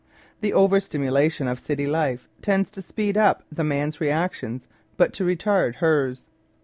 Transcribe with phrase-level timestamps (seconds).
[0.39, 5.23] The over stimulation oi city life tends to" speed up" the man's reactions, but to
[5.23, 6.27] retard hers.